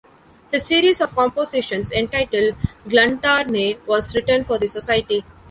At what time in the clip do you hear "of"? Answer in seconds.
0.99-1.13